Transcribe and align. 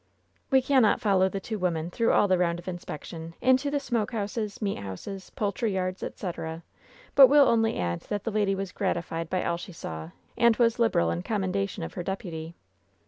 We 0.49 0.63
cannot 0.63 0.99
follow 0.99 1.29
the 1.29 1.39
two 1.39 1.59
women 1.59 1.91
through 1.91 2.11
all 2.11 2.27
the 2.27 2.39
round 2.39 2.57
of 2.57 2.67
inspection, 2.67 3.35
into 3.39 3.69
the 3.69 3.79
smoke 3.79 4.13
houses, 4.13 4.59
meat 4.59 4.79
houses^ 4.79 5.29
poultry 5.35 5.75
yards, 5.75 6.01
etc., 6.01 6.63
but 7.13 7.27
will 7.27 7.47
only 7.47 7.77
add 7.77 7.99
that 8.09 8.23
the 8.23 8.31
lady 8.31 8.55
was 8.55 8.71
gratified 8.71 9.29
by 9.29 9.45
all 9.45 9.57
she 9.57 9.73
saw, 9.73 10.09
and 10.35 10.55
was 10.57 10.79
liberal 10.79 11.11
in 11.11 11.21
commenda 11.21 11.69
tion 11.69 11.83
of 11.83 11.93
her 11.93 12.01
deputy. 12.01 12.55